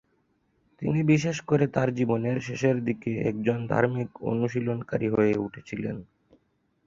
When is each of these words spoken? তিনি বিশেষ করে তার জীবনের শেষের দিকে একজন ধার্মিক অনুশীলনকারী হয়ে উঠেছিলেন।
তিনি 0.81 0.99
বিশেষ 1.03 1.37
করে 1.41 1.65
তার 1.67 1.89
জীবনের 1.95 2.37
শেষের 2.39 2.77
দিকে 2.85 3.11
একজন 3.21 3.57
ধার্মিক 3.67 4.09
অনুশীলনকারী 4.23 5.07
হয়ে 5.09 5.33
উঠেছিলেন। 5.37 5.97